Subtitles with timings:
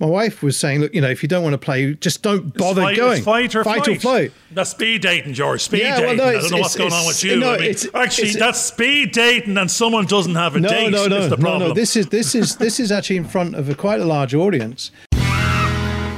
[0.00, 2.56] my wife was saying, look, you know, if you don't want to play, just don't
[2.56, 3.22] bother fight, going.
[3.22, 3.96] fight or fight flight.
[3.98, 4.32] or float.
[4.50, 5.60] That's speed dating, George.
[5.60, 6.16] Speed Yeah, well, dating.
[6.16, 7.36] no, I don't know what's going on with you.
[7.38, 10.68] no, I mean, it's- actually, it's- that's speed dating, and someone doesn't have a No,
[10.70, 10.90] date.
[10.90, 11.72] no, no, is the no, no.
[11.74, 14.90] This is this is this is actually in front of a quite a large audience.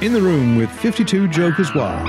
[0.00, 2.08] In the room with 52 Jokers Wild.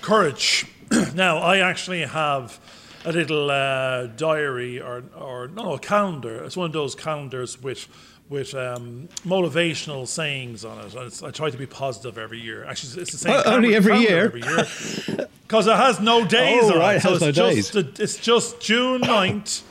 [0.00, 0.66] courage.
[1.14, 2.58] now, I actually have
[3.06, 6.42] a little uh, diary or or no, a calendar.
[6.44, 7.88] It's one of those calendars with
[8.28, 11.22] with um, motivational sayings on it.
[11.22, 12.64] I try to be positive every year.
[12.64, 13.32] Actually, it's the same.
[13.42, 14.24] Calendar- only every year?
[14.26, 15.28] Every year.
[15.42, 17.02] Because it has no days Oh, right, it.
[17.02, 19.62] So has no just the- it's just June 9th.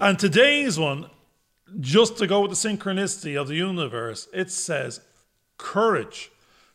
[0.00, 1.06] and today's one,
[1.80, 5.00] just to go with the synchronicity of the universe, it says
[5.58, 6.30] courage.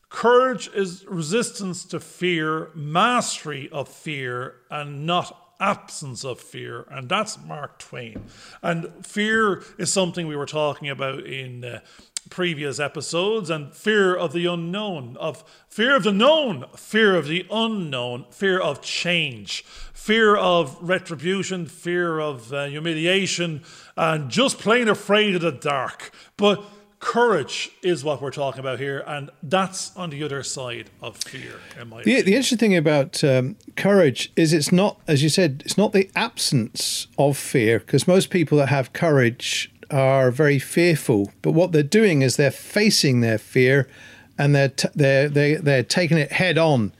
[0.09, 6.85] Courage is resistance to fear, mastery of fear, and not absence of fear.
[6.89, 8.25] And that's Mark Twain.
[8.61, 11.79] And fear is something we were talking about in uh,
[12.29, 17.45] previous episodes and fear of the unknown, of fear of the known, fear of the
[17.51, 19.63] unknown, fear of change,
[19.93, 23.63] fear of retribution, fear of uh, humiliation,
[23.95, 26.11] and just plain afraid of the dark.
[26.37, 26.63] But
[27.05, 31.59] courage is what we're talking about here, and that's on the other side of fear,
[31.79, 35.61] in my The, the interesting thing about um, courage is it's not, as you said,
[35.65, 41.31] it's not the absence of fear, because most people that have courage are very fearful.
[41.43, 43.87] But what they're doing is they're facing their fear,
[44.35, 46.91] and they're t- they're they they're taking it head on.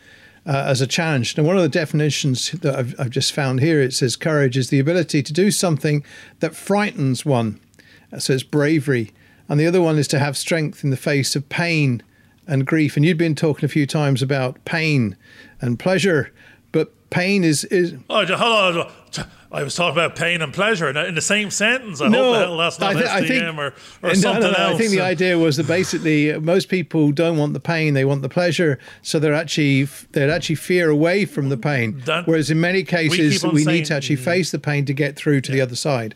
[0.48, 1.36] Uh, as a challenge.
[1.36, 4.70] Now, one of the definitions that I've, I've just found here it says courage is
[4.70, 6.06] the ability to do something
[6.40, 7.60] that frightens one.
[8.20, 9.12] So it's bravery.
[9.48, 12.02] And the other one is to have strength in the face of pain
[12.48, 12.96] and grief.
[12.96, 15.16] And you'd been talking a few times about pain
[15.62, 16.32] and pleasure,
[16.72, 18.92] but pain is is Oh, hold on.
[19.52, 22.02] I was talking about pain and pleasure in the same sentence.
[22.02, 24.58] I hope the hell that's not I thi- SDM or, or no, no, something no,
[24.58, 24.76] else.
[24.76, 28.04] I think the idea was that basically uh, most people don't want the pain; they
[28.04, 28.80] want the pleasure.
[29.02, 32.02] So they're actually they're actually fear away from the pain.
[32.06, 34.94] That- Whereas in many cases, on we, saying- need to actually face the pain to
[34.94, 36.16] get through to the other side.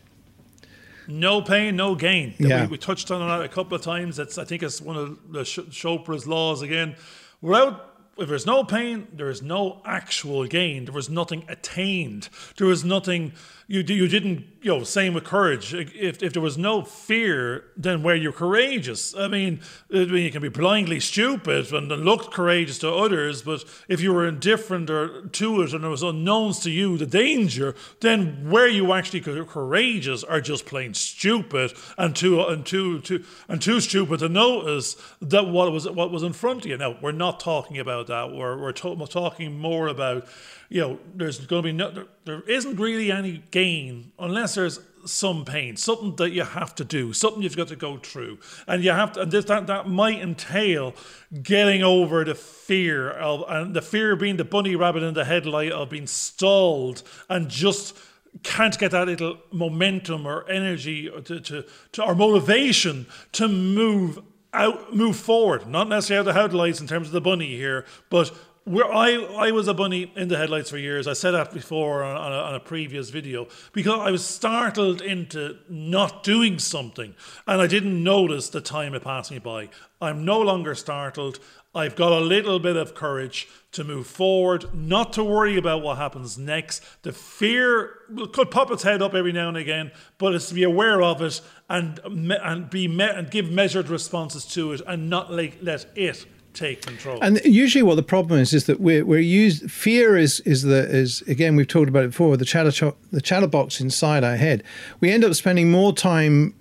[1.08, 2.34] No pain, no gain.
[2.38, 2.64] Yeah.
[2.64, 4.18] We, we touched on that a couple of times.
[4.18, 6.96] It's, I think it's one of the Sh- Chopra's laws again.
[7.40, 7.86] Without,
[8.18, 10.84] if there's no pain, there is no actual gain.
[10.84, 12.28] There was nothing attained.
[12.56, 13.32] There was nothing.
[13.70, 14.46] You you didn't.
[14.62, 15.72] You know, same with courage.
[15.72, 19.14] If if there was no fear, then were you courageous?
[19.16, 19.60] I mean,
[19.94, 24.12] I mean, you can be blindly stupid and look courageous to others, but if you
[24.12, 28.66] were indifferent or to it and it was unknowns to you the danger, then were
[28.66, 34.18] you actually courageous or just plain stupid and too and too too and too stupid
[34.18, 36.76] to notice that what was what was in front of you?
[36.76, 38.32] Now we're not talking about that.
[38.32, 40.26] We're we're, to- we're talking more about
[40.70, 44.80] you know there's going to be no there, there isn't really any gain unless there's
[45.04, 48.84] some pain, something that you have to do, something you've got to go through, and
[48.84, 50.94] you have to, and this, that that might entail
[51.42, 55.72] getting over the fear of, and the fear being the bunny rabbit in the headlight
[55.72, 57.96] of being stalled and just
[58.42, 64.20] can't get that little momentum or energy or to, to, to or motivation to move
[64.52, 65.66] out, move forward.
[65.66, 68.32] Not necessarily the headlights in terms of the bunny here, but
[68.64, 71.06] where I, I was a bunny in the headlights for years.
[71.06, 75.00] I said that before on, on, a, on a previous video because I was startled
[75.00, 77.14] into not doing something
[77.46, 79.70] and I didn't notice the time it passed me by.
[80.00, 81.40] I'm no longer startled.
[81.74, 85.98] I've got a little bit of courage to move forward, not to worry about what
[85.98, 86.82] happens next.
[87.02, 87.92] The fear
[88.32, 91.22] could pop its head up every now and again, but it's to be aware of
[91.22, 95.86] it and and be me- and give measured responses to it, and not like let
[95.94, 97.18] it take control.
[97.22, 99.70] And usually, what the problem is is that we're we're used.
[99.70, 102.36] Fear is is the is again we've talked about it before.
[102.36, 104.62] The chatter cho- the chatterbox inside our head.
[105.00, 106.54] We end up spending more time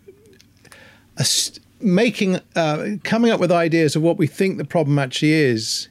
[1.17, 5.87] as- making uh, coming up with ideas of what we think the problem actually is,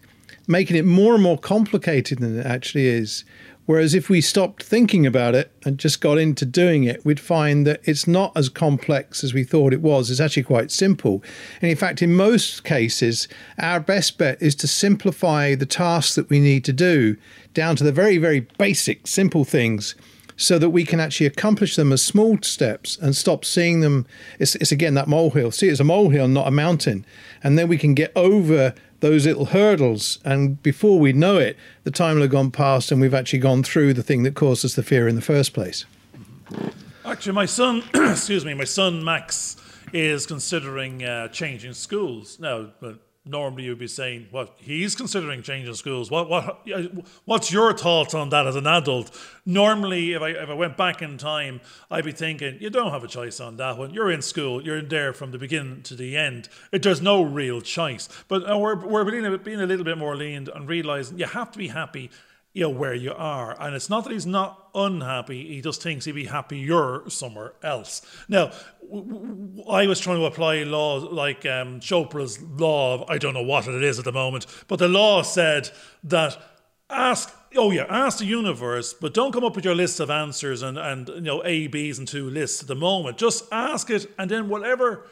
[0.47, 3.25] making it more and more complicated than it actually is.
[3.69, 7.67] Whereas if we stopped thinking about it and just got into doing it, we'd find
[7.67, 10.11] that it's not as complex as we thought it was.
[10.11, 11.23] It's actually quite simple.
[11.61, 13.29] And in fact, in most cases,
[13.59, 17.19] our best bet is to simplify the tasks that we need to do
[17.53, 19.95] down to the very, very basic, simple things
[20.39, 24.07] so that we can actually accomplish them as small steps and stop seeing them.
[24.39, 25.51] It's, it's again that molehill.
[25.51, 27.05] See it as a molehill, not a mountain.
[27.43, 30.19] And then we can get over those little hurdles.
[30.25, 33.63] And before we know it, the time will have gone past and we've actually gone
[33.63, 35.85] through the thing that caused us the fear in the first place.
[37.05, 39.57] Actually, my son, excuse me, my son Max
[39.93, 42.99] is considering uh, changing schools No, But
[43.29, 46.67] normally you'd be saying, "What he's considering changing schools." What what
[47.25, 49.17] what's your thoughts on that as an adult?
[49.45, 51.61] Normally, if I if I went back in time,
[51.91, 53.93] I'd be thinking, "You don't have a choice on that one.
[53.93, 54.63] You're in school.
[54.63, 56.49] You're in there from the beginning to the end.
[56.73, 59.99] It, there's no real choice." But uh, we're we're being a, being a little bit
[59.99, 62.11] more lenient and realizing you have to be happy
[62.59, 63.57] you know where you are.
[63.63, 68.03] And it's not that he's not unhappy he just thinks he'd be happier somewhere else.
[68.29, 68.51] Now
[69.71, 73.69] I was trying to apply law like um, Chopra's law of, I don't know what
[73.69, 75.71] it is at the moment but the law said
[76.03, 76.37] that
[76.91, 80.63] ask oh yeah ask the universe but don't come up with your list of answers
[80.63, 83.19] and and you know A B's and two lists at the moment.
[83.19, 85.07] Just ask it and then whatever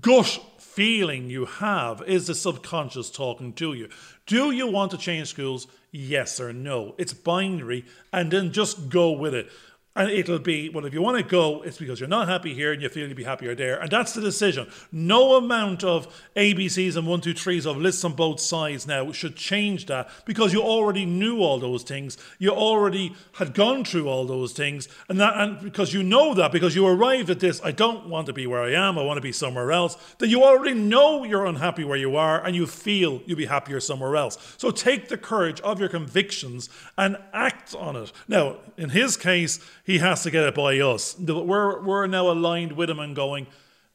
[0.00, 0.40] gut
[0.74, 3.88] feeling you have is the subconscious talking to you
[4.26, 6.94] do you want to change schools yes or no.
[6.98, 9.48] It's binary, and then just go with it.
[9.94, 12.72] And it'll be, well, if you want to go, it's because you're not happy here
[12.72, 13.78] and you feel you'd be happier there.
[13.78, 14.66] And that's the decision.
[14.90, 19.36] No amount of ABCs and one, two, threes of lists on both sides now should
[19.36, 22.16] change that because you already knew all those things.
[22.38, 24.88] You already had gone through all those things.
[25.10, 28.26] And that, and because you know that, because you arrived at this, I don't want
[28.28, 31.22] to be where I am, I want to be somewhere else, then you already know
[31.24, 34.54] you're unhappy where you are and you feel you'll be happier somewhere else.
[34.56, 38.10] So take the courage of your convictions and act on it.
[38.26, 41.18] Now, in his case, he has to get it by us.
[41.18, 43.46] We're, we're now aligned with him and going,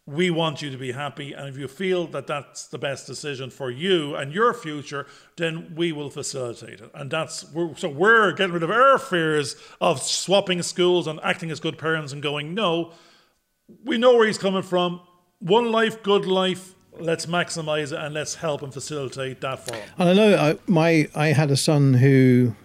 [0.06, 1.34] we want you to be happy.
[1.34, 5.06] And if you feel that that's the best decision for you and your future,
[5.36, 6.90] then we will facilitate it.
[6.94, 11.52] And that's we're, so we're getting rid of our fears of swapping schools and acting
[11.52, 12.94] as good parents and going, no,
[13.84, 15.02] we know where he's coming from.
[15.40, 16.74] One life, good life.
[17.00, 19.90] Let's maximize it and let's help and facilitate that for him.
[20.00, 22.56] And I know I, my I had a son who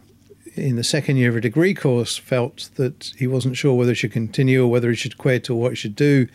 [0.54, 3.96] in the second year of a degree course felt that he wasn't sure whether he
[3.96, 6.28] should continue or whether he should quit or what he should do.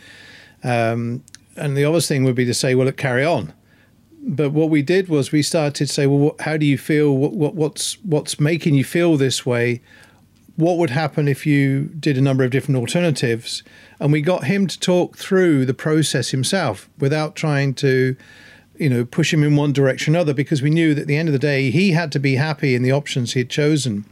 [0.63, 1.23] Um,
[1.55, 3.53] and the obvious thing would be to say, well, look, carry on.
[4.21, 7.15] But what we did was we started to say, well, how do you feel?
[7.15, 9.81] What, what, what's what's making you feel this way?
[10.55, 13.63] What would happen if you did a number of different alternatives?
[13.99, 18.15] And we got him to talk through the process himself without trying to
[18.79, 21.17] you know, push him in one direction or another because we knew that at the
[21.17, 24.05] end of the day he had to be happy in the options he had chosen.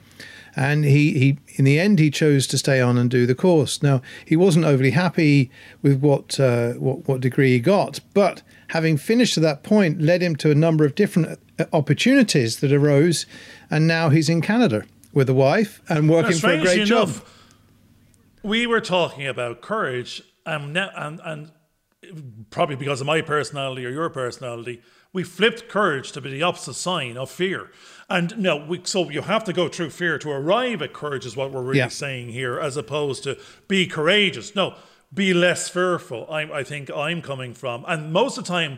[0.58, 3.84] And he, he in the end he chose to stay on and do the course.
[3.84, 5.52] Now he wasn't overly happy
[5.82, 10.22] with what uh, what, what degree he got, but having finished to that point led
[10.22, 13.26] him to a number of different uh, opportunities that arose,
[13.70, 17.28] and now he's in Canada with a wife and working for a great enough, job.
[18.44, 21.52] We were talking about courage, and and and
[22.50, 24.82] probably because of my personality or your personality,
[25.14, 27.72] we flipped courage to be the opposite sign of fear.
[28.10, 31.36] And no, we, so you have to go through fear to arrive at courage, is
[31.36, 31.88] what we're really yeah.
[31.88, 33.38] saying here, as opposed to
[33.68, 34.56] be courageous.
[34.56, 34.76] No,
[35.14, 36.28] be less fearful.
[36.30, 37.86] I, I think I'm coming from.
[37.88, 38.78] And most of the time,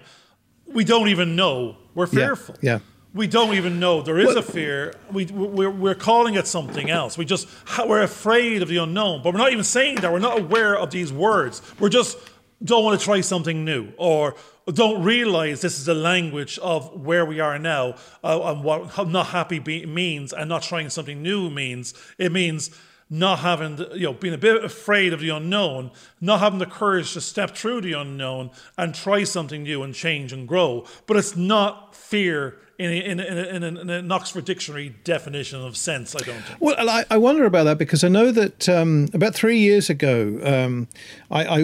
[0.65, 2.55] we don't even know we're fearful.
[2.61, 2.73] Yeah.
[2.73, 2.79] yeah.
[3.13, 4.93] We don't even know there is a fear.
[5.11, 7.17] We, we're, we're calling it something else.
[7.17, 7.47] We just,
[7.83, 10.11] we're afraid of the unknown, but we're not even saying that.
[10.11, 11.63] We're not aware of these words.
[11.79, 12.17] We're just
[12.63, 14.35] don't want to try something new or
[14.73, 19.27] don't realize this is the language of where we are now uh, and what not
[19.27, 21.93] happy be- means and not trying something new means.
[22.17, 22.71] It means
[23.09, 27.13] not having, you know, being a bit afraid of the unknown, not having the courage
[27.13, 30.85] to step through the unknown and try something new and change and grow.
[31.05, 36.19] But it's not fear in in, in, in, an Oxford Dictionary definition of sense, I
[36.19, 36.61] don't think.
[36.61, 40.39] Well, I, I wonder about that because I know that um, about three years ago,
[40.43, 40.87] um,
[41.31, 41.59] I, I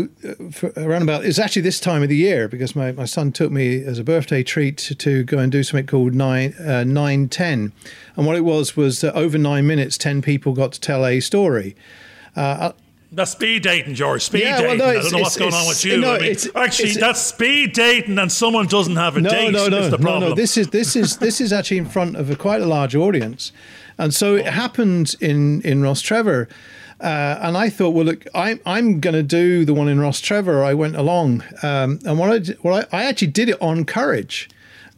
[0.77, 3.83] around about it's actually this time of the year because my, my son took me
[3.83, 7.72] as a birthday treat to, go and do something called nine uh, nine ten,
[8.15, 11.20] and what it was was that over nine minutes, ten people got to tell a
[11.20, 11.75] story.
[12.36, 12.72] Uh,
[13.13, 14.24] that's speed dating, George.
[14.24, 14.79] Speed yeah, dating.
[14.79, 15.98] Well, no, I don't know what's going on with you.
[16.01, 19.29] No, I mean, it's, actually, it's, that's speed dating, and someone doesn't have a no,
[19.29, 19.51] date.
[19.51, 20.34] No, no, no, no, no.
[20.34, 23.51] This is this is this is actually in front of a quite a large audience,
[23.98, 26.50] and so it happened in in Rostrevor.
[27.01, 30.63] Uh, and I thought, well, look, I'm I'm going to do the one in Rostrevor.
[30.63, 33.86] I went along, um, and what I did, well, I, I actually did it on
[33.86, 34.50] courage.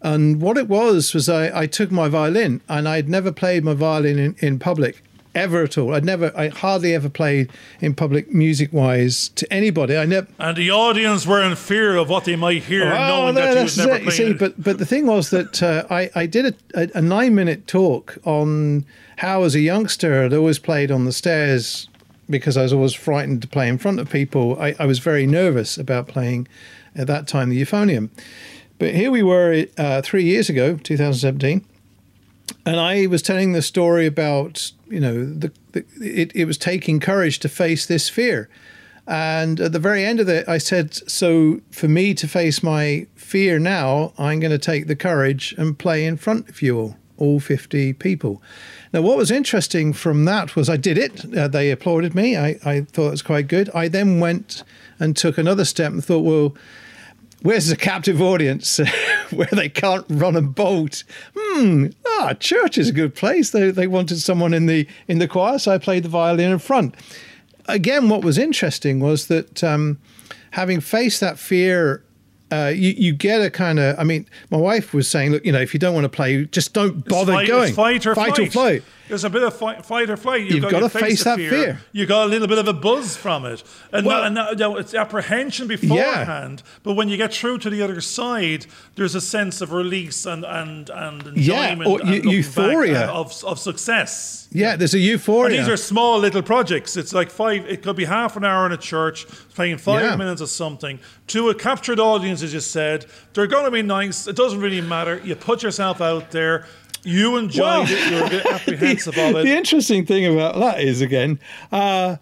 [0.02, 3.74] And what it was was I, I took my violin, and I'd never played my
[3.74, 5.02] violin in, in public
[5.36, 5.94] ever at all.
[5.94, 7.52] I'd never, I hardly ever played
[7.82, 9.98] in public music wise to anybody.
[9.98, 10.28] I never.
[10.40, 13.78] And the audience were in fear of what they might hear, oh, knowing no, that
[13.78, 14.12] you never it.
[14.12, 17.68] See, but but the thing was that uh, I I did a, a, nine minute
[17.68, 18.86] talk on
[19.18, 21.90] how as a youngster I'd always played on the stairs
[22.30, 24.60] because I was always frightened to play in front of people.
[24.60, 26.48] I, I was very nervous about playing
[26.96, 28.10] at that time the euphonium.
[28.80, 31.64] But here we were uh, three years ago, 2017
[32.66, 37.00] and I was telling the story about you know the, the it, it was taking
[37.00, 38.50] courage to face this fear,
[39.08, 43.08] And at the very end of it, I said, So for me to face my
[43.16, 46.98] fear now, I'm going to take the courage and play in front of you all,
[47.18, 48.42] all 50 people.
[48.92, 51.36] Now, what was interesting from that was I did it.
[51.36, 52.36] Uh, they applauded me.
[52.36, 53.70] I, I thought it was quite good.
[53.76, 54.64] I then went
[55.00, 56.56] and took another step and thought, well,
[57.46, 58.80] where's the captive audience
[59.30, 61.04] where they can't run and bolt?
[61.38, 63.52] Hmm, ah, church is a good place.
[63.52, 66.60] They, they wanted someone in the in the choir, so I played the violin in
[66.60, 66.96] front
[67.68, 70.00] again, what was interesting was that um,
[70.52, 72.04] having faced that fear,
[72.52, 73.98] uh, you, you get a kind of.
[74.00, 76.46] I mean, my wife was saying, look, you know, if you don't want to play,
[76.46, 77.74] just don't bother fight, going.
[77.74, 78.48] fight or fight flight.
[78.48, 78.84] or flight.
[79.08, 80.42] There's a bit of fight, fight or flight.
[80.42, 81.50] You've, You've got, to face, face that fear.
[81.50, 81.82] fear.
[81.92, 84.76] You got a little bit of a buzz from it, and, Well- and now- now
[84.78, 86.64] it's apprehension beforehand.
[86.84, 90.44] But when you get through to the other side, there's a sense of release and
[90.44, 93.10] and and Yeah, enjoyment, or and eu- looking back, euphoria.
[93.12, 94.48] uh, of of success.
[94.52, 95.58] Yeah, there's a And euphoria.
[95.60, 96.96] these are small little projects.
[96.98, 97.66] It's like five.
[97.68, 100.16] It could be half an hour in a church, playing five Yeah.
[100.16, 102.42] minutes of something to a captured audience.
[102.42, 104.28] As you said, they're going to be nice.
[104.28, 105.22] It doesn't really matter.
[105.24, 106.66] You put yourself out there.
[107.06, 108.12] You enjoyed Well- it.
[108.12, 109.44] You're a bit apprehensive the, of it.
[109.44, 111.40] the interesting thing about that is again,
[111.72, 112.18] uh,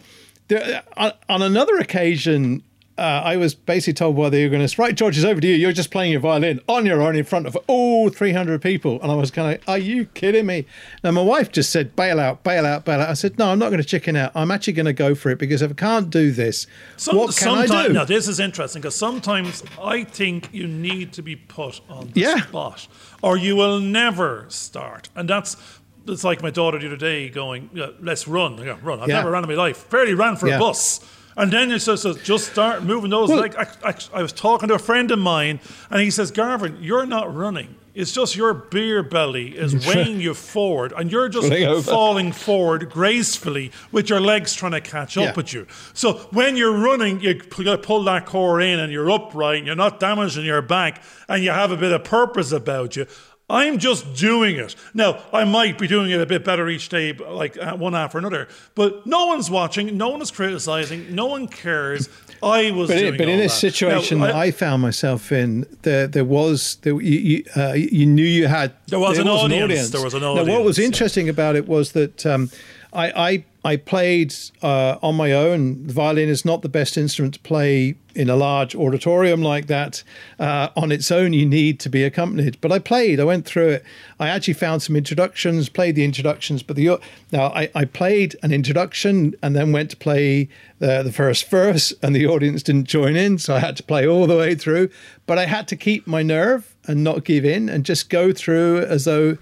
[0.49, 2.61] there, on, on another occasion,
[2.97, 5.55] uh, I was basically told by the organist, right, George, it's over to you.
[5.55, 9.01] You're just playing your violin on your own in front of all 300 people.
[9.01, 10.65] And I was kind of, are you kidding me?
[11.03, 13.09] Now, my wife just said, bail out, bail out, bail out.
[13.09, 14.31] I said, no, I'm not going to chicken out.
[14.35, 17.35] I'm actually going to go for it because if I can't do this, Some- what
[17.35, 17.93] can I do?
[17.93, 22.19] Now, this is interesting because sometimes I think you need to be put on the
[22.21, 22.41] Yeah.
[22.41, 22.87] spot,
[23.23, 25.09] or you will never start.
[25.15, 25.57] And that's
[26.05, 29.15] it's like my daughter the other day going, yeah, "Let's run, yeah, run." I've Yeah.
[29.19, 29.89] never ran in my life.
[29.89, 30.99] Barely ran for a bus.
[31.35, 33.29] And then it says, just start moving those.
[33.29, 35.59] Well- like I, I, I was talking to a friend of mine,
[35.89, 37.75] and he says, "Garvin, you're not running.
[37.95, 41.47] It's just your beer belly is weighing you forward, and you're just
[41.85, 45.33] Falling forward gracefully with your legs trying to catch up Yeah.
[45.35, 45.67] with you.
[45.93, 49.99] So when you're running, you pull that core in, and you're upright, and you're not
[49.99, 53.05] damaging your back, and you have a bit of purpose about you.
[53.49, 54.75] I'm just doing it.
[54.93, 58.17] Now, I might be doing it a bit better each day, like uh, one after
[58.17, 62.09] another, but no one's watching, no one is criticizing, no one cares.
[62.41, 63.59] I was But, doing in, but in this that.
[63.59, 68.05] situation Now, that I found myself in, there there was there, you you, uh, you
[68.05, 69.89] knew you had There was an audience.
[69.91, 70.47] There was an audience.
[70.47, 72.49] Now, what was audience, interesting about it was that um,
[72.93, 75.87] I, I I played uh, on my own.
[75.87, 80.03] The violin is not the best instrument to play in a large auditorium like that.
[80.39, 82.59] Uh, on its own, you need to be accompanied.
[82.61, 83.19] But I played.
[83.19, 83.83] I went through it.
[84.19, 86.63] I actually found some introductions, played the introductions.
[86.63, 86.99] But the
[87.31, 91.93] now I, I played an introduction and then went to play the, the first verse,
[92.01, 94.89] and the audience didn't join in, so I had to play all the way through.
[95.25, 98.79] But I had to keep my nerve and not give in, and just go through
[98.81, 99.37] as though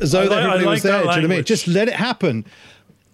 [0.00, 0.92] as though I li- everybody like was there.
[0.92, 1.44] Do you know what I mean?
[1.44, 2.44] Just let it happen.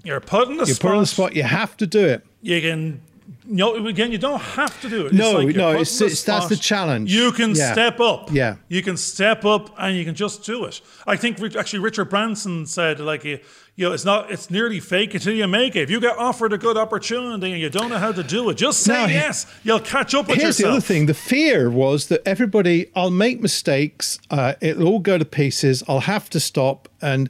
[0.05, 0.91] You're put in the You're spot.
[0.91, 1.37] put on the spot.
[1.37, 2.25] You have to do it.
[2.41, 3.01] You can.
[3.49, 5.13] No, again, you don't have to do it.
[5.13, 7.13] No, it's like no, it's- it's- that's the challenge.
[7.13, 7.73] You can Yeah.
[7.73, 8.31] step up.
[8.33, 8.57] Yeah.
[8.69, 10.81] you can step up, and you can just do it.
[11.07, 13.39] I think actually Richard Branson said like you,
[13.79, 15.83] know, it's not, it's nearly fake until you make it.
[15.83, 18.55] If you get offered a good opportunity and you don't know how to do it,
[18.57, 19.47] just say No, he- yes.
[19.65, 20.73] You'll catch up with Here's yourself.
[20.73, 25.19] the other thing: the fear was that everybody, I'll make mistakes, uh, it'll all go
[25.19, 25.83] to pieces.
[25.87, 27.29] I'll have to stop, and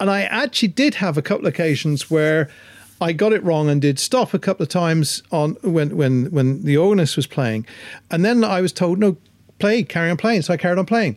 [0.00, 2.48] and I actually did have a couple of occasions where
[3.02, 6.62] I got it wrong and did stop a couple of times on when when when
[6.62, 7.66] the organist was playing,
[8.10, 9.16] and then I was told no,
[9.58, 10.42] play, carry on playing.
[10.42, 11.16] So I carried on playing.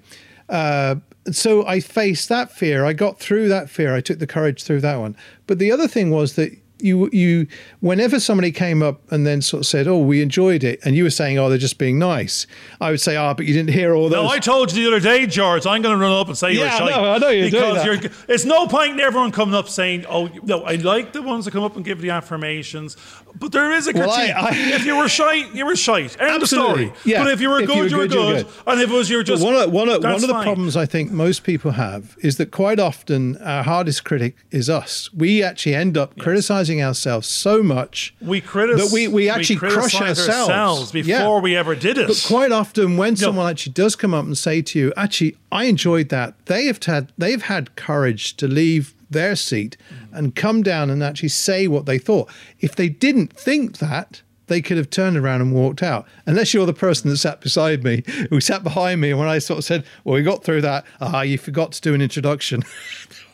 [0.49, 0.95] Uh,
[1.31, 2.85] so I faced that fear.
[2.85, 3.95] I got through that fear.
[3.95, 5.15] I took the courage through that one.
[5.47, 7.47] But the other thing was that you you
[7.79, 11.03] whenever somebody came up and then sort of said, "Oh, we enjoyed it," and you
[11.03, 12.47] were saying, "Oh, they're just being nice,"
[12.81, 14.95] I would say, "Ah, but you didn't hear all those." No, I told you the
[14.95, 15.65] other day, George.
[15.65, 16.89] I'm going to run up and say you're Yeah, I shy.
[16.89, 18.03] know, I know you're doing because that.
[18.03, 18.11] you're.
[18.35, 21.51] It's no point in everyone coming up saying, "Oh, no, I like the ones that
[21.51, 22.97] come up and give the affirmations,"
[23.39, 24.35] but there is a Well, critique.
[24.35, 26.01] I- I- if you were shy, you were shy.
[26.01, 26.91] End of Absolutely, story.
[27.05, 27.23] yeah.
[27.23, 28.45] But if you were If good, you were good.
[28.67, 30.43] And if it was you were just one of, one of, one of the fine.
[30.43, 35.09] problems I think most people have is that quite often our hardest critic is us.
[35.13, 38.89] We actually end up criticizing ourselves so much we criticize.
[38.89, 41.39] that we, we actually crush criticize ourselves, before Yeah.
[41.39, 42.07] we ever did it.
[42.07, 45.65] But quite often, when someone actually does come up and say to you, "Actually, I
[45.65, 49.77] enjoyed that," they have had they've had courage to leave their seat
[50.11, 52.29] and come down and actually say what they thought.
[52.59, 54.21] If they didn't think that.
[54.47, 56.05] They could have turned around and walked out.
[56.27, 59.39] Unless you're the person that sat beside me, who sat behind me, and when I
[59.39, 62.61] sort of said, "Well, we got through that," ah, you forgot to do an introduction.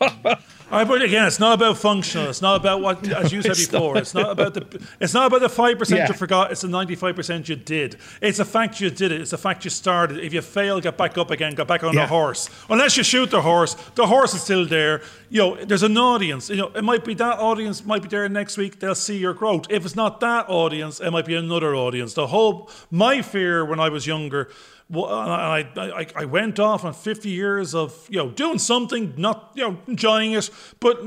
[0.72, 2.28] I, but again, it's not about functional.
[2.30, 3.94] It's not about what, as you said It's before.
[3.94, 4.00] not.
[4.02, 4.82] It's not about the.
[5.00, 6.08] It's not about the five percent Yeah.
[6.08, 6.50] you forgot.
[6.50, 7.96] It's the ninety-five percent you did.
[8.22, 9.20] It's a fact you did it.
[9.20, 10.18] It's a fact you started.
[10.18, 11.54] If you fail, get back up again.
[11.54, 12.02] Get back on Yeah.
[12.02, 12.48] the horse.
[12.70, 15.02] Unless you shoot the horse, the horse is still there.
[15.28, 16.48] You know, there's an audience.
[16.48, 18.80] You know, it might be that audience might be there next week.
[18.80, 19.66] They'll see your growth.
[19.68, 22.14] If it's not that audience, it might be another audience.
[22.14, 24.48] The whole my fear when I was younger.
[24.88, 29.52] Well, I, I, I went off on 50 years of you know doing something, not
[29.54, 31.00] you know enjoying it, but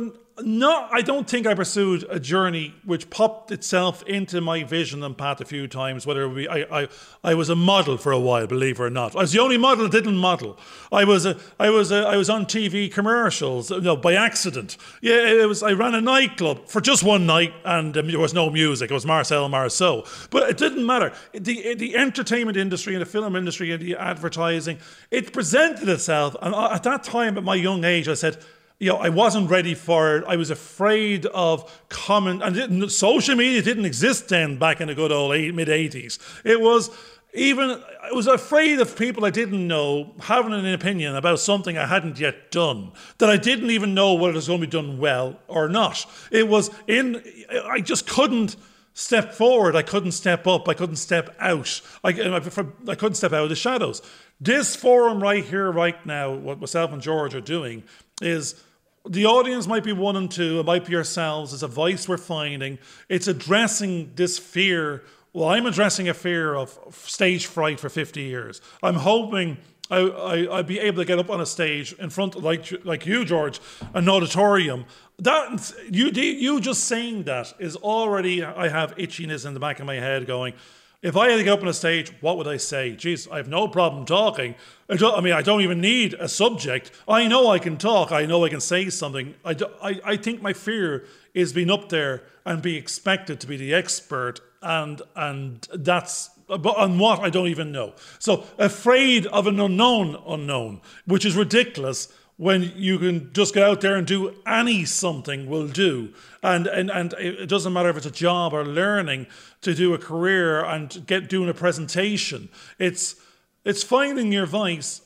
[0.43, 5.17] no, I don't think I pursued a journey which popped itself into my vision and
[5.17, 6.05] path a few times.
[6.05, 6.87] Whether it be, I, I,
[7.23, 9.15] I was a model for a while, believe it or not.
[9.15, 10.57] I was the only model that didn't model.
[10.91, 14.75] I was a, I was a, I was on TV commercials, you know, by accident.
[15.01, 15.63] Yeah, it was.
[15.63, 18.91] I ran a nightclub for just one night, and um, there was no music.
[18.91, 21.13] It was Marcel Marceau, but it didn't matter.
[21.31, 24.79] The the entertainment industry and the film industry and the advertising,
[25.11, 26.35] it presented itself.
[26.41, 28.37] And at that time, at my young age, I said
[28.79, 30.25] you know, I wasn't ready for it.
[30.27, 35.11] I was afraid of comment, and social media didn't exist then back in the good
[35.11, 36.19] old eight, mid 80s.
[36.43, 36.89] It was
[37.33, 41.85] even, I was afraid of people I didn't know having an opinion about something I
[41.85, 44.97] hadn't yet done, that I didn't even know whether it was going to be done
[44.97, 46.05] well or not.
[46.31, 47.21] It was in,
[47.65, 48.55] I just couldn't
[48.93, 49.75] step forward.
[49.75, 50.67] I couldn't step up.
[50.67, 51.81] I couldn't step out.
[52.03, 54.01] I, I couldn't step out of the shadows.
[54.39, 57.83] This forum right here, right now, what myself and George are doing
[58.21, 58.63] is
[59.07, 62.17] the audience might be one and two, it might be yourselves, it's a voice we're
[62.17, 62.79] finding.
[63.09, 65.03] It's addressing this fear.
[65.33, 68.61] Well, I'm addressing a fear of stage fright for 50 years.
[68.81, 69.57] I'm hoping
[69.91, 73.05] I, I, I'd be able to get up on a stage in front, like like
[73.05, 73.59] you, George,
[73.93, 74.85] an auditorium.
[75.19, 79.85] That you you just saying that is already I have itchiness in the back of
[79.85, 80.53] my head going.
[81.01, 82.95] If I had to get up on a stage, what would I say?
[82.97, 84.55] Jeez, I have no problem talking.
[84.89, 86.91] I, I mean, I don't even need a subject.
[87.07, 88.11] I know I can talk.
[88.11, 89.35] I know I can say something.
[89.43, 93.47] I, do- I, I think my fear is being up there and be expected to
[93.47, 97.93] be the expert, and and that's but on what I don't even know.
[98.19, 103.81] So afraid of an unknown unknown, which is ridiculous when you can just get out
[103.81, 106.13] there and do any something will do.
[106.43, 109.27] And and and it doesn't matter if it's a job or learning
[109.61, 112.49] to do a career and get doing a presentation.
[112.77, 113.15] It's
[113.63, 115.01] it's finding your voice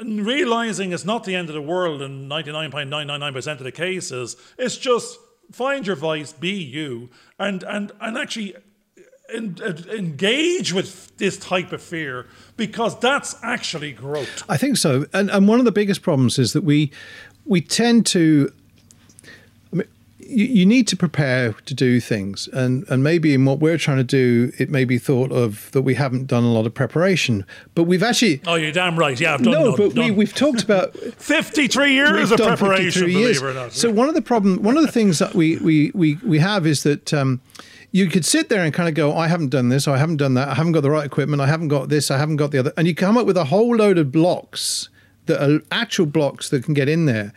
[0.00, 4.36] and realizing it's not the end of the world in 99.999% of the cases.
[4.56, 5.18] It's just
[5.50, 8.54] find your voice be you and and and actually
[9.34, 14.42] en- en- engage with this type of fear because that's actually growth.
[14.48, 15.06] I think so.
[15.12, 16.90] And and one of the biggest problems is that we
[17.44, 18.52] we tend to
[19.72, 22.48] I mean, you, you need to prepare to do things.
[22.52, 25.82] And and maybe in what we're trying to do it may be thought of that
[25.82, 27.44] we haven't done a lot of preparation.
[27.74, 29.18] But we've actually oh you're damn right.
[29.20, 33.24] Yeah i've done no but We, we've talked about 53 years of preparation 53 believe
[33.26, 33.42] years.
[33.42, 33.72] it or not.
[33.72, 36.66] So one of the problem, one of the things that we we we we have
[36.66, 37.40] is that um,
[37.90, 40.18] you could sit there and kind of go, oh, I haven't done this, I haven't
[40.18, 42.50] done that, I haven't got the right equipment, I haven't got this, I haven't got
[42.50, 44.88] the other, and you come up with a whole load of blocks
[45.26, 47.32] that are actual blocks that can get in there.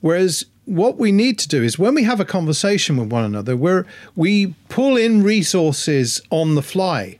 [0.00, 3.56] Whereas what we need to do is when we have a conversation with one another,
[3.56, 3.86] where
[4.16, 7.18] we pull in resources on the fly.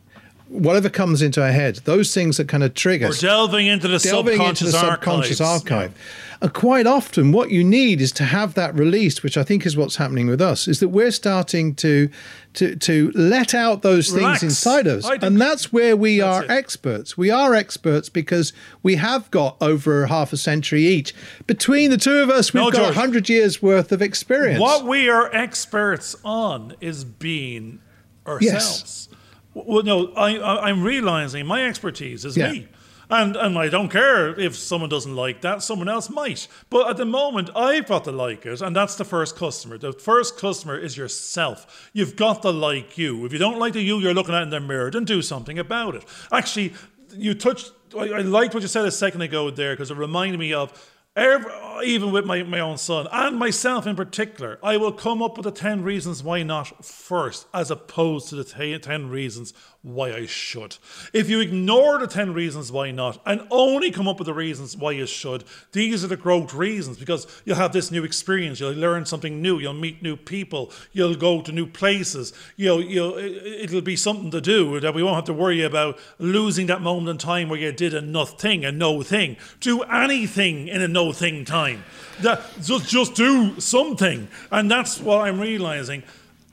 [0.49, 3.99] Whatever comes into our head, those things that kind of trigger we're delving into the
[3.99, 5.95] delving subconscious into the subconscious archive.
[6.43, 9.77] And quite often, what you need is to have that released, which I think is
[9.77, 12.09] what's happening with us, is that we're starting to
[12.55, 14.41] to to let out those Relax.
[14.41, 16.51] things inside us, and that's where we That's are it.
[16.51, 17.17] experts.
[17.17, 18.53] We are experts because
[18.83, 21.15] we have got over half a century each.
[21.47, 24.61] Between the two of us, we've No, got hundred years worth of experience.
[24.61, 27.79] What we are experts on is being
[28.27, 29.09] ourselves.
[29.13, 29.19] Yes.
[29.55, 32.51] Well, no, I, I, I'm realizing my expertise is Yeah.
[32.51, 32.69] me.
[33.13, 36.49] And, and I don't care if someone doesn't like that, someone else might.
[36.71, 39.77] But at the moment, I've got to like it, and that's the first customer.
[39.77, 41.91] The first customer is yourself.
[41.93, 43.27] You've got to like you.
[43.27, 45.59] If you don't like the you you're looking at in the mirror, then do something
[45.59, 46.07] about it.
[46.33, 46.73] Actually,
[47.15, 50.41] you touched, I, I liked what you said a second ago there because it reminded
[50.41, 50.73] me of
[51.15, 51.53] Every,
[51.85, 55.45] even with my, my own son and myself in particular, I will come up with
[55.45, 60.77] the 10 reasons why not first, as opposed to the 10 reasons why I should.
[61.13, 64.77] If you ignore the 10 reasons why not and only come up with the reasons
[64.77, 65.43] why you should,
[65.73, 69.59] these are the growth reasons because you'll have this new experience, you'll learn something new,
[69.59, 74.31] you'll meet new people, you'll go to new places, you'll, you'll, it- it'll be something
[74.31, 77.59] to do that we won't have to worry about losing that moment in time where
[77.59, 79.37] you did a nothing, a no thing.
[79.59, 81.83] Do anything in a no thing time.
[82.21, 84.29] That, just, just do something.
[84.53, 86.05] And that's what I'm realizing.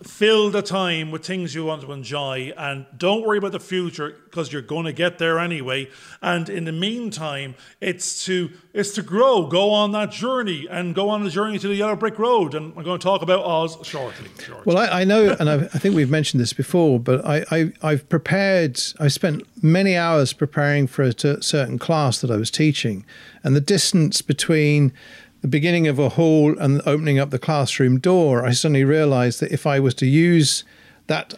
[0.04, 4.16] Fill the time with things you want to enjoy and don't worry about the future
[4.26, 5.90] because you're going to get there anyway.
[6.22, 9.48] And in the meantime it's to it's to grow.
[9.48, 12.74] Go on that journey and go on the journey to the yellow brick road and
[12.78, 14.28] i'm going to talk about oz shortly,
[14.66, 17.72] well I, I, know and I've, i think we've mentioned this before but I, I,
[17.82, 22.50] i've prepared i spent many hours preparing for a t- certain class that i was
[22.50, 23.06] teaching
[23.44, 24.94] and the distance between
[25.42, 29.52] the beginning of a hall and opening up the classroom door, I suddenly realized that
[29.52, 30.64] if I was to use
[31.08, 31.36] that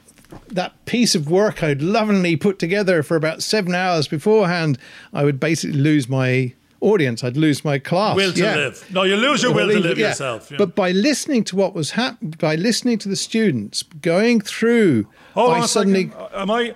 [0.47, 4.77] that piece of work I'd lovingly put together for about seven hours beforehand,
[5.13, 7.23] I would basically lose my audience.
[7.23, 8.15] I'd lose my class.
[8.15, 8.55] Will to yeah.
[8.55, 8.85] live.
[8.91, 10.09] No, you lose your will, will to live yeah.
[10.09, 10.49] yourself.
[10.49, 10.57] Yeah.
[10.57, 15.51] But by listening to what was happening, by listening to the students, going through, oh,
[15.51, 16.11] I suddenly.
[16.17, 16.73] Uh, am I?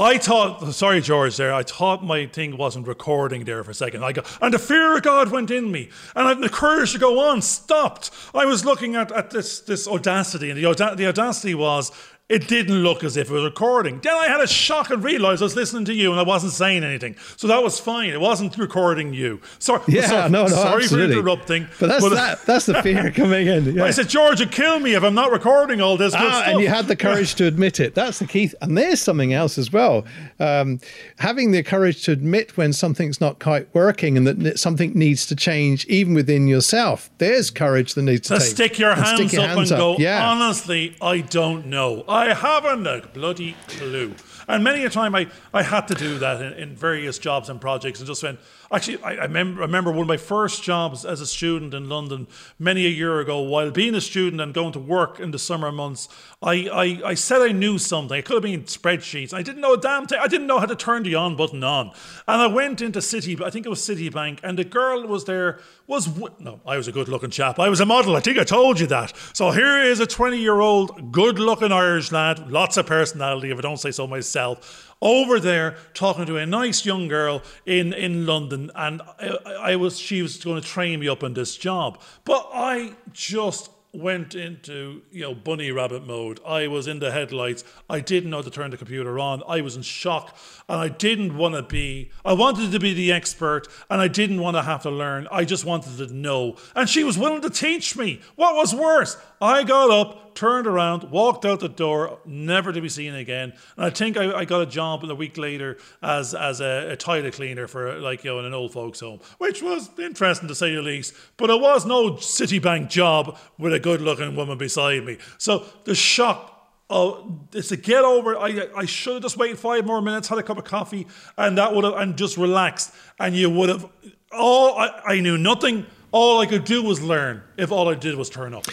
[0.00, 4.02] I thought, sorry, George, there, I thought my thing wasn't recording there for a second.
[4.02, 7.20] I go, and the fear of God went in me, and the courage to go
[7.20, 8.10] on stopped.
[8.34, 11.92] I was looking at, at this, this audacity, and the, the audacity was
[12.30, 13.98] it didn't look as if it was recording.
[13.98, 16.52] Then I had a shock and realised I was listening to you and I wasn't
[16.52, 17.16] saying anything.
[17.36, 18.10] So that was fine.
[18.10, 19.40] It wasn't recording you.
[19.58, 21.16] Sorry, yeah, sorry, no, no, sorry absolutely.
[21.16, 21.66] for interrupting.
[21.80, 23.74] But that's but that, that's the fear coming in.
[23.74, 23.84] Yeah.
[23.84, 26.14] I said, George, would kill me if I'm not recording all this.
[26.16, 27.96] Ah, and you had the courage to admit it.
[27.96, 28.52] That's the key.
[28.60, 30.06] And there's something else as well.
[30.38, 30.78] Um,
[31.18, 35.34] having the courage to admit when something's not quite working and that something needs to
[35.34, 37.10] change, even within yourself.
[37.18, 38.50] There's courage that needs to, to take.
[38.50, 39.96] stick your hands stick your up hands and go.
[39.98, 40.30] Yeah.
[40.30, 42.04] Honestly, I don't know.
[42.08, 44.14] I haven't a bloody clue.
[44.48, 47.60] And many a time I, I had to do that in, in various jobs and
[47.60, 48.38] projects and just went,
[48.72, 52.28] Actually, I, I remember, remember one of my first jobs as a student in London
[52.56, 53.40] many a year ago.
[53.40, 56.08] While being a student and going to work in the summer months,
[56.40, 58.16] I, I, I said I knew something.
[58.16, 59.34] It could have been spreadsheets.
[59.34, 60.20] I didn't know a damn thing.
[60.22, 61.90] I didn't know how to turn the on button on.
[62.28, 65.58] And I went into City, I think it was Citibank, and the girl was there.
[65.88, 67.58] Was no, I was a good-looking chap.
[67.58, 68.14] I was a model.
[68.14, 69.12] I think I told you that.
[69.32, 73.90] So here is a twenty-year-old, good-looking Irish lad, lots of personality, if I don't say
[73.90, 79.36] so myself over there talking to a nice young girl in, in London, and I,
[79.60, 83.70] I was she was going to train me up in this job, but I just
[83.92, 86.40] went into you know bunny rabbit mode.
[86.46, 87.64] I was in the headlights.
[87.88, 89.42] I didn't know to turn the computer on.
[89.48, 90.36] I was in shock,
[90.68, 92.10] and I didn't want to be.
[92.24, 95.26] I wanted to be the expert, and I didn't want to have to learn.
[95.30, 98.20] I just wanted to know, and she was willing to teach me.
[98.36, 99.16] What was worse?
[99.40, 103.52] I got up, turned around, walked out the door, never to be seen again.
[103.76, 106.96] And I think I, I got a job a week later as as a, a,
[106.96, 110.54] toilet cleaner for like you know in an old folks home, which was interesting to
[110.54, 111.14] say the least.
[111.36, 115.18] But it was no Citibank job with a good looking woman beside me.
[115.38, 116.56] So the shock
[116.92, 118.36] Oh, it's a get over.
[118.36, 121.06] I I should have just waited five more minutes, had a cup of coffee,
[121.38, 123.88] and that would have and just relaxed, and you would have.
[124.32, 125.86] Oh, I, I knew nothing.
[126.10, 127.42] All I could do was learn.
[127.56, 128.66] If all I did was turn up.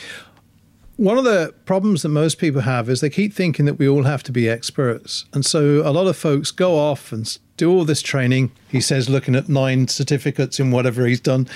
[0.98, 4.04] One of the problems that most people have is they keep thinking that we all
[4.04, 5.26] have to be experts.
[5.32, 8.52] And so a lot of folks go off and do all this training.
[8.68, 11.48] He says, looking at nine certificates in whatever he's done.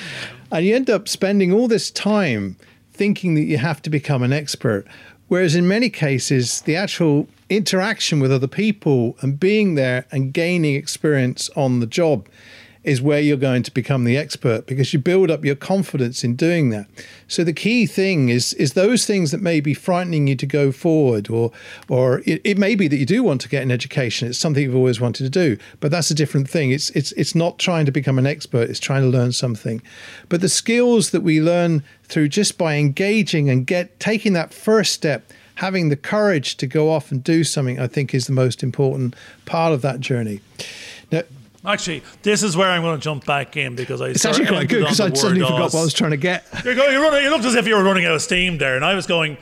[0.51, 2.55] And you end up spending all this time
[2.93, 4.85] thinking that you have to become an expert.
[5.27, 10.75] Whereas in many cases, the actual interaction with other people and being there and gaining
[10.75, 12.27] experience on the job
[12.83, 16.35] is where you're going to become the expert because you build up your confidence in
[16.35, 16.87] doing that.
[17.27, 20.71] So the key thing is is those things that may be frightening you to go
[20.71, 21.51] forward, or
[21.89, 24.27] or it, it may be that you do want to get an education.
[24.27, 26.71] It's something you've always wanted to do, but that's a different thing.
[26.71, 28.69] It's it's it's not trying to become an expert.
[28.69, 29.81] It's trying to learn something.
[30.27, 34.91] But the skills that we learn through just by engaging and get taking that first
[34.91, 38.63] step having the courage to go off and do something, I think, is the most
[38.63, 39.15] important
[39.45, 40.41] part of that journey.
[41.11, 41.21] Now,
[41.63, 44.07] Actually, this is where I'm going to jump back in because I.
[44.07, 46.45] It's actually quite good because I suddenly forgot what I was trying to get.
[46.65, 46.91] You're going.
[46.91, 47.25] You're running.
[47.25, 49.37] It looked as if you were running out of steam there, and I was going.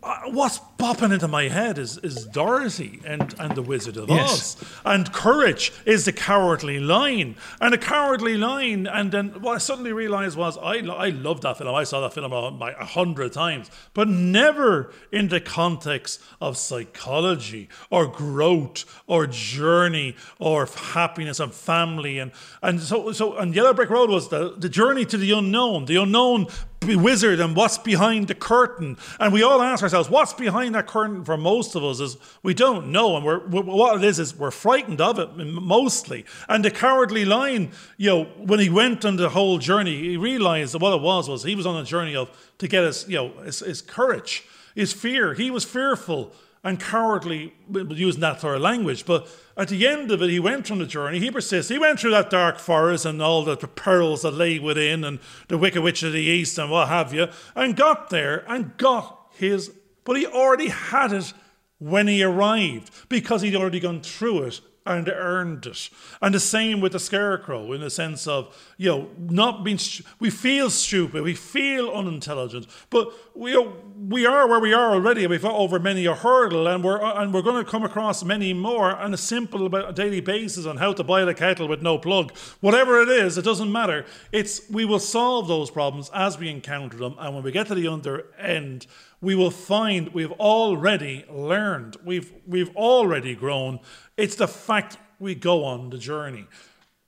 [0.00, 4.56] Uh, what's popping into my head is, is Dorothy and, and the Wizard of yes.
[4.56, 4.80] Oz.
[4.84, 7.36] And courage is the cowardly lion.
[7.60, 11.58] And the cowardly lion, and then what I suddenly realized was I, I love that
[11.58, 11.74] film.
[11.74, 18.06] I saw that film a hundred times, but never in the context of psychology or
[18.06, 22.18] growth or journey or happiness and family.
[22.18, 22.30] And,
[22.62, 25.96] and so, so and Yellow Brick Road was the, the journey to the unknown, the
[25.96, 26.46] unknown
[26.82, 28.96] wizard and what's behind the curtain.
[29.18, 32.54] And we all ask ourselves, what's behind that curtain for most of us is we
[32.54, 33.16] don't know.
[33.16, 36.24] And we're, we're, what it is, is we're frightened of it mostly.
[36.48, 40.74] And the cowardly lion, you know, when he went on the whole journey, he realized
[40.74, 43.16] that what it was was he was on a journey of to get his, you
[43.16, 45.34] know, his, his courage, his fear.
[45.34, 46.32] He was fearful
[46.64, 47.54] and cowardly,
[47.90, 49.06] using that sort of language.
[49.06, 51.18] But at the end of it, he went on the journey.
[51.20, 51.70] He persists.
[51.70, 55.58] He went through that dark forest and all the perils that lay within, and the
[55.58, 59.72] Wicked Witch of the East and what have you, and got there and got his
[60.08, 61.34] but he already had it
[61.78, 65.90] when he arrived because he'd already gone through it and earned it.
[66.22, 70.04] And the same with the scarecrow in the sense of, you know, not being, stu-
[70.18, 73.52] we feel stupid, we feel unintelligent, but we,
[73.98, 75.26] we are where we are already.
[75.26, 78.22] We've got over many a hurdle and we're, uh, and we're going to come across
[78.22, 81.98] many more on a simple daily basis on how to boil a kettle with no
[81.98, 82.36] plug.
[82.60, 84.04] Whatever it is, it doesn't matter.
[84.30, 87.16] It's, we will solve those problems as we encounter them.
[87.18, 88.86] And when we get to the under end,
[89.20, 93.80] we will find we've already learned, we've, we've already grown.
[94.16, 96.46] It's the fact we go on the journey.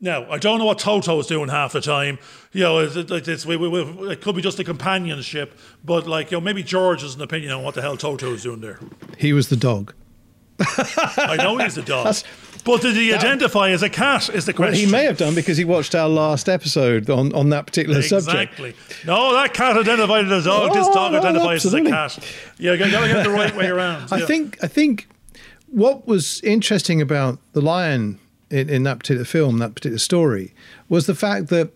[0.02, 2.18] Now, I don't know what Toto Toto's doing half the time.
[2.52, 6.38] You know, it's, it's, we, we, it could be just a companionship, but like, you
[6.38, 8.78] know, maybe George has an opinion on what the hell Toto Toto's doing there.
[9.18, 9.92] He was the dog.
[10.60, 12.14] I know he's a dog.
[12.64, 14.28] but did he identify as a cat?
[14.30, 14.72] Is the question.
[14.72, 18.02] Well, he may have done because he watched our last episode on, on that particular
[18.02, 18.52] subject.
[18.58, 18.74] Exactly.
[19.06, 20.72] No, that cat identified as a dog.
[20.74, 21.92] this Oh, dog no, identifies absolutely.
[21.92, 22.34] as a cat.
[22.58, 24.08] Yeah, you got to get the right way around.
[24.12, 24.26] I yeah.
[24.26, 25.08] think I think
[25.68, 28.18] what was interesting about the lion
[28.50, 30.54] in, in that particular film, that particular story,
[30.88, 31.70] was the fact that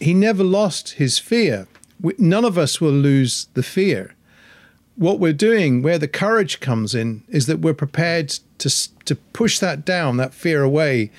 [0.00, 1.66] he never lost his fear.
[2.00, 4.14] We, none of us will lose the fear.
[4.96, 8.70] What we're doing, where the courage comes in, is that we're prepared to
[9.04, 11.10] to push that down, that fear away.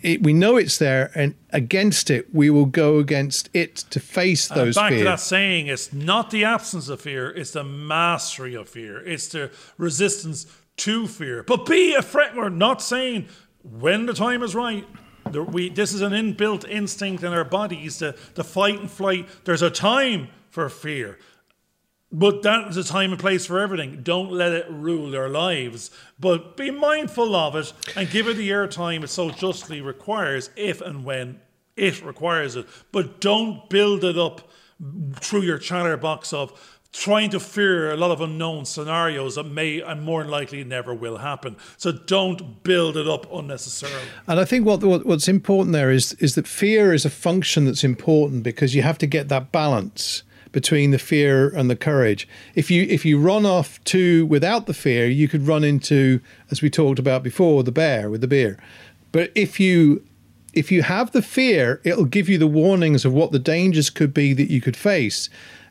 [0.00, 4.46] It, we know it's there, and against it, we will go against it to face
[4.46, 5.00] those back fears.
[5.00, 9.04] to that saying, it's not the absence of fear, it's the mastery of fear.
[9.04, 10.46] It's the resistance
[10.78, 11.42] to fear.
[11.42, 12.36] But be afraid.
[12.36, 13.26] We're not saying
[13.70, 14.86] when the time is right.
[15.32, 19.28] We, this is an inbuilt instinct in our bodies to, to fight and flight.
[19.44, 21.18] There's a time for fear.
[22.10, 24.02] But that is a time and place for everything.
[24.02, 25.90] Don't let it rule our lives.
[26.18, 30.80] But be mindful of it and give it the airtime it so justly requires if
[30.80, 31.40] and when
[31.76, 32.66] it requires it.
[32.92, 34.48] But don't build it up
[35.16, 40.02] through your chatterbox of trying to fear a lot of unknown scenarios that may and
[40.02, 41.56] more than likely never will happen.
[41.76, 44.08] So don't build it up unnecessarily.
[44.26, 47.66] And I think what, what what's important there is is that fear is a function
[47.66, 52.26] that's important because you have to get that balance between the fear and the courage.
[52.54, 56.20] If you if you run off too without the fear, you could run into,
[56.50, 58.58] as we talked about before, the bear with the beer.
[59.12, 60.04] But if you
[60.54, 64.14] if you have the fear, it'll give you the warnings of what the dangers could
[64.14, 65.28] be that you could face.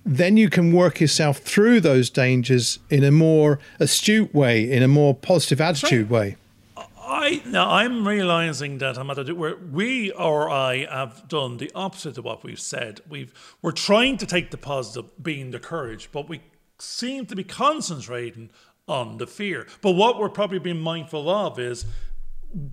[0.07, 4.87] Then you can work yourself through those dangers in a more astute way, in a
[4.87, 6.37] more positive attitude way.
[6.77, 11.69] I now I'm realizing that I'm at a where we or I have done the
[11.75, 13.01] opposite of what we've said.
[13.09, 16.41] We've we're trying to take the positive, being the courage, but we
[16.79, 18.49] seem to be concentrating
[18.87, 19.67] on the fear.
[19.81, 21.85] But what we're probably being mindful of is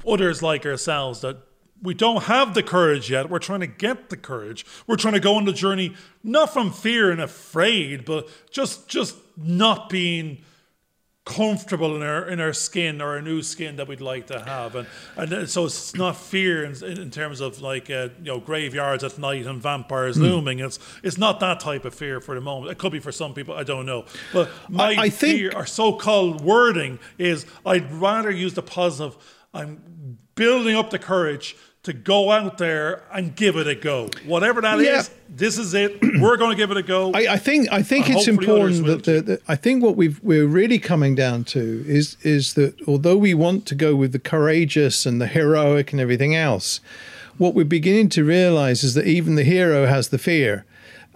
[0.06, 1.38] others like ourselves that
[1.84, 3.28] we don't have the courage yet.
[3.30, 4.64] We're trying to get the courage.
[4.86, 9.14] We're trying to go on the journey not from fear and afraid, but just just
[9.36, 10.38] not being
[11.26, 14.74] comfortable in our in our skin or a new skin that we'd like to have,
[14.74, 19.04] and and so it's not fear in, in terms of like uh, you know graveyards
[19.04, 20.58] at night and vampires looming.
[20.60, 22.72] It's it's not that type of fear for the moment.
[22.72, 23.54] It could be for some people.
[23.54, 28.54] I don't know, but my I think- fear or so-called wording is I'd rather use
[28.54, 29.16] the positive.
[29.52, 34.08] I'm building up the courage to go out there and give it a go.
[34.26, 35.02] Whatever that is, Yeah.
[35.28, 35.98] this is it.
[36.20, 37.12] We're going to give it a go.
[37.12, 40.18] I, I think I think And it's important that, the, that I think what we've
[40.22, 44.18] we're really coming down to is is that although we want to go with the
[44.18, 46.80] courageous and the heroic and everything else,
[47.38, 50.64] what we're beginning to realize is that even the hero has the fear.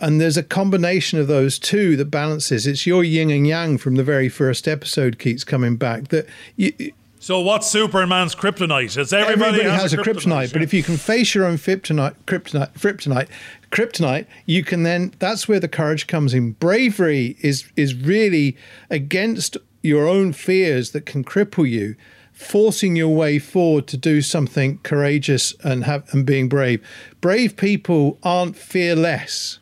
[0.01, 2.69] And there's a combination of those two that balances.
[2.69, 6.09] It's your yin and yang from the very first episode keeps coming back.
[6.09, 6.73] That you,
[7.21, 8.97] so what's Superman's kryptonite?
[8.97, 10.65] It's everybody, Everybody has, a kryptonite, but yeah.
[10.65, 13.29] if you can face your own kryptonite, kryptonite, kryptonite,
[13.71, 15.15] kryptonite, you can then.
[15.19, 16.53] That's where the courage comes in.
[16.53, 18.57] Bravery is is really
[18.91, 21.97] against your own fears that can cripple you,
[22.33, 26.85] forcing your way forward to do something courageous and have and being brave.
[27.21, 29.59] Brave people aren't fearless.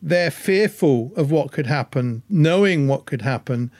[0.00, 3.70] They're fearful of what could happen, knowing what could happen,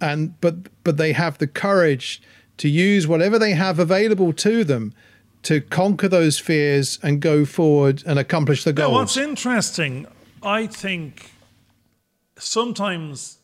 [0.00, 2.22] and but but they have the courage
[2.58, 4.92] to use whatever they have available to them
[5.42, 8.94] to conquer those fears and go forward and accomplish the Now, goals.
[8.94, 10.06] what's interesting,
[10.42, 11.30] I think
[12.38, 13.38] sometimes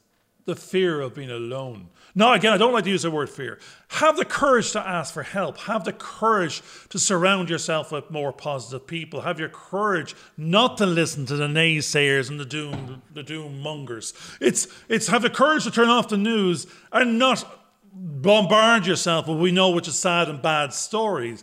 [0.47, 1.89] the fear of being alone.
[2.15, 3.59] Now, again, I don't like to use the word fear.
[3.89, 5.59] Have the courage to ask for help.
[5.59, 9.21] Have the courage to surround yourself with more positive people.
[9.21, 14.15] Have your courage not to listen to the naysayers and the doom, the doom mongers.
[14.41, 17.45] It's it's have the courage to turn off the news and not
[17.93, 21.43] bombard yourself with we know which is sad and bad stories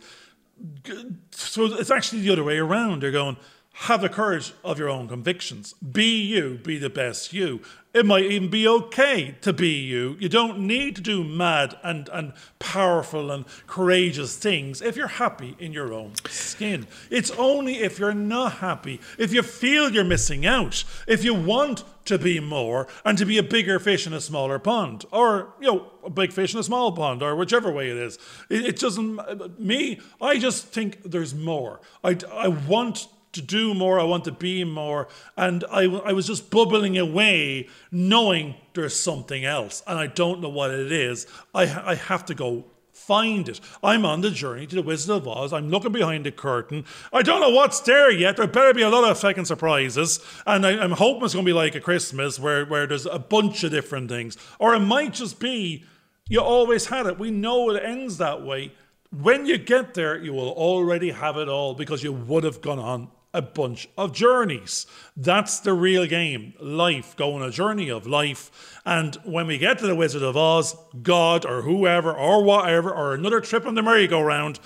[1.30, 3.02] so it's actually the other way around.
[3.02, 3.36] You're going,
[3.74, 5.74] have the courage of your own convictions.
[5.74, 7.60] Be you, be the best you.
[7.92, 10.16] It might even be okay to be you.
[10.18, 15.56] You don't need to do mad and, and powerful and courageous things if you're happy
[15.58, 16.86] in your own skin.
[17.10, 21.84] It's only if you're not happy, if you feel you're missing out, if you want
[22.06, 25.72] to be more and to be a bigger fish in a smaller pond, or, you
[25.72, 28.18] know, a big fish in a small pond, or whichever way it is.
[28.50, 31.80] It, it doesn't, me, I just think there's more.
[32.02, 35.08] I, I want to do more, I want to be more.
[35.36, 39.82] And I, I was just bubbling away, knowing there's something else.
[39.86, 41.26] And I don't know what it is.
[41.54, 43.60] I, I have to go find it.
[43.82, 45.52] I'm on the journey to the Wizard of Oz.
[45.52, 46.84] I'm looking behind the curtain.
[47.12, 48.36] I don't know what's there yet.
[48.36, 50.20] There better be a lot of fucking surprises.
[50.46, 53.18] And I, am hoping it's going to be like a Christmas where, where there's a
[53.18, 54.36] bunch of different things.
[54.58, 55.84] Or it might just be
[56.28, 57.18] you always had it.
[57.18, 58.72] We know it ends that way.
[59.10, 62.78] When you get there, you will already have it all because you would have gone
[62.78, 64.86] on a bunch of journeys.
[65.16, 66.54] That's the real game.
[66.60, 68.80] Life, going a journey of life.
[68.86, 73.12] And when we get to the Wizard of Oz, God or whoever or whatever, or
[73.12, 74.60] another trip on the merry-go-round,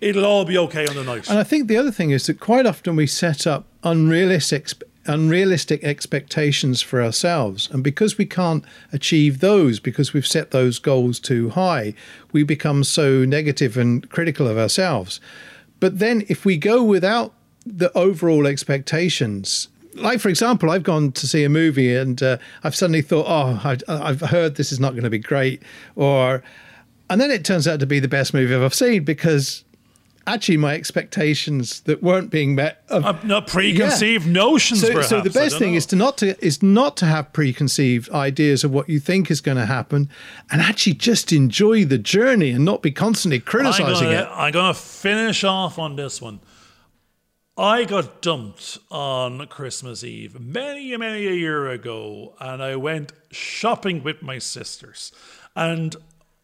[0.00, 1.30] it'll all be okay on the night.
[1.30, 4.72] And I think the other thing is that quite often we set up unrealistic
[5.06, 7.70] unrealistic expectations for ourselves.
[7.72, 11.94] And because we can't achieve those, because we've set those goals too high,
[12.32, 15.18] we become so negative and critical of ourselves.
[15.80, 17.32] But then if we go without
[17.66, 22.74] the overall expectations like for example i've gone to see a movie and uh, i've
[22.74, 25.62] suddenly thought oh I, have heard this is not going to be great
[25.96, 26.42] or
[27.08, 29.64] and then it turns out to be the best movie i've ever seen because
[30.26, 34.32] actually my expectations that weren't being met of, uh, not preconceived yeah.
[34.32, 35.78] notions so, perhaps, so the best thing know.
[35.78, 39.40] is to not to is not to have preconceived ideas of what you think is
[39.40, 40.08] going to happen
[40.50, 44.52] and actually just enjoy the journey and not be constantly criticizing I'm gonna, it i'm
[44.52, 46.40] going to finish off on this one
[47.56, 54.02] I got dumped on Christmas Eve many, many a year ago, and I went shopping
[54.02, 55.12] with my sisters.
[55.56, 55.96] And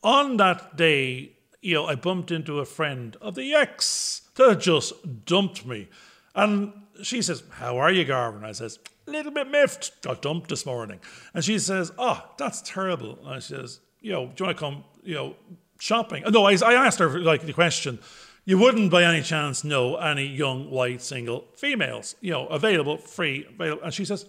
[0.02, 5.24] on that day, you know, I bumped into a friend of the ex that just
[5.24, 5.88] dumped me.
[6.34, 8.44] And she says, How are you, Garvin?
[8.44, 10.02] I says, A little bit miffed.
[10.02, 11.00] Got dumped this morning.
[11.34, 13.18] And she says, Oh, that's terrible.
[13.24, 15.36] And I says, You know, do you want to come, you know,
[15.78, 16.24] shopping?
[16.28, 18.00] No, I, I asked her like the question
[18.46, 23.44] you wouldn't by any chance know any young white single females, you know, available, free,
[23.52, 23.82] available.
[23.82, 24.24] And she says,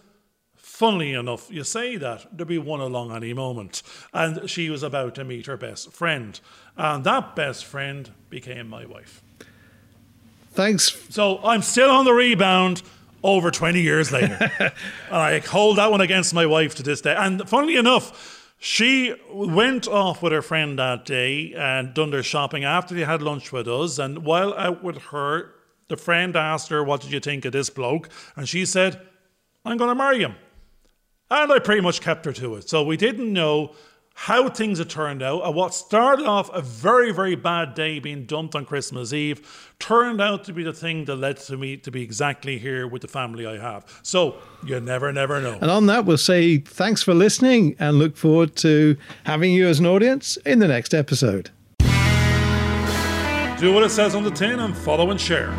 [0.55, 3.81] Funnily enough, you say that, there'll be one along any moment.
[4.13, 6.39] And she was about to meet her best friend.
[6.75, 9.23] And that best friend became my wife.
[10.51, 10.95] Thanks.
[11.09, 12.83] So I'm still on the rebound
[13.23, 14.37] over 20 years later.
[14.59, 14.73] and
[15.09, 17.15] I hold that one against my wife to this day.
[17.17, 22.63] And funnily enough, she went off with her friend that day and done their shopping
[22.63, 23.99] after they had lunch with us.
[23.99, 25.53] And while out with her,
[25.89, 28.09] the friend asked her, What did you think of this bloke?
[28.35, 28.99] And she said,
[29.63, 30.35] I'm going to marry him.
[31.29, 32.69] And I pretty much kept her to it.
[32.69, 33.75] So we didn't know
[34.19, 35.45] how things have turned out.
[35.45, 40.19] And what started off a very, very bad day being dumped on Christmas Eve turned
[40.19, 43.07] out to be the thing that led to me to be exactly here with the
[43.07, 43.85] family I have.
[44.01, 45.59] So you never, never know.
[45.61, 49.79] And on that, we'll say thanks for listening and look forward to having you as
[49.79, 51.51] an audience in the next episode.
[53.59, 55.53] Do what it says on the tin and follow and share.